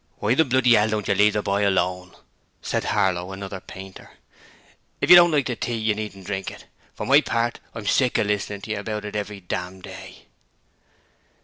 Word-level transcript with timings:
'Why 0.17 0.33
the 0.33 0.43
bloody 0.43 0.75
'ell 0.75 0.89
don't 0.89 1.07
you 1.07 1.13
leave 1.13 1.33
the 1.33 1.43
boy 1.43 1.63
alone?' 1.67 2.15
said 2.59 2.85
Harlow, 2.85 3.33
another 3.33 3.59
painter. 3.59 4.09
'If 4.99 5.11
you 5.11 5.15
don't 5.15 5.29
like 5.29 5.45
the 5.45 5.55
tea 5.55 5.75
you 5.75 5.93
needn't 5.93 6.25
drink 6.25 6.49
it. 6.49 6.65
For 6.95 7.05
my 7.05 7.21
part, 7.21 7.59
I'm 7.75 7.85
sick 7.85 8.17
of 8.17 8.25
listening 8.25 8.61
to 8.61 8.71
you 8.71 8.79
about 8.79 9.05
it 9.05 9.15
every 9.15 9.41
damn 9.41 9.79
day.' 9.79 10.25